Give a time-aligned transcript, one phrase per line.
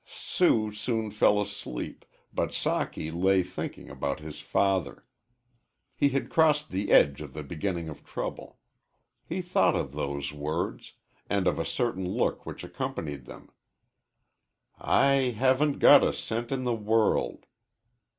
[0.07, 5.05] Sue soon fell asleep, but Socky lay thinking about his father.
[5.95, 8.57] He had crossed the edge of the beginning of trouble.
[9.29, 10.93] He thought of those words
[11.29, 13.51] and of a certain look which accompanied them
[14.79, 17.45] "I haven't got a cent in the world."